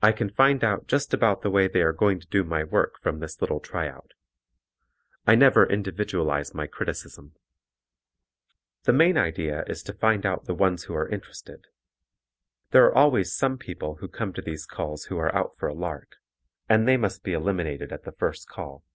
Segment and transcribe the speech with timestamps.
[0.00, 2.98] I can find out just about the way they are going to do my work
[3.02, 4.12] from this little tryout.
[5.26, 7.34] I never individualize my criticism.
[8.84, 11.66] The main idea is to find out the ones who are interested.
[12.70, 15.74] There are always some people who come to these calls who are out for a
[15.74, 16.16] lark,
[16.66, 18.86] and they must be eliminated at the first call.